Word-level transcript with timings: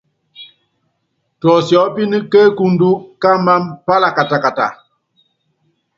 Tuɔsiɔ́pínɛ́ 1.39 2.21
ke 2.31 2.39
ekundu 2.47 2.89
ká 3.21 3.29
amam 3.39 3.63
palakatakata. 3.85 4.67